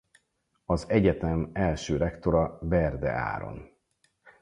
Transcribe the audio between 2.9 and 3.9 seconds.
Áron.